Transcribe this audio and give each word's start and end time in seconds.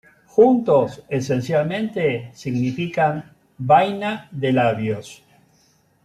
Juntos 0.25 1.03
esencialmente 1.09 2.31
significan 2.33 3.37
"vaina 3.59 4.27
de 4.31 4.51
labios". 4.51 5.21